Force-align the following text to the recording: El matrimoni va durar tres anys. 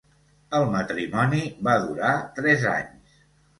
El 0.59 0.63
matrimoni 0.75 1.43
va 1.69 1.77
durar 1.85 2.17
tres 2.41 2.69
anys. 2.75 3.25